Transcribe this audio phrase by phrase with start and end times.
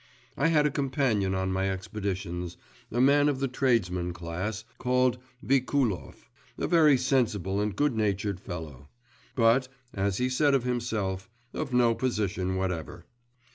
[0.35, 2.57] I had a companion on my expeditions,
[2.91, 6.27] a man of the tradesman class, called Vikulov,
[6.57, 8.89] a very sensible and good natured fellow;
[9.35, 13.05] but, as he said of himself, of no position whatever.